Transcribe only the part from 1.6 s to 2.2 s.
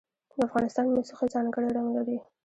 رنګ لري.